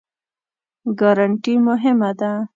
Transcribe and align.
ګارنټي 0.99 1.53
مهمه 1.67 2.09
دی؟ 2.19 2.31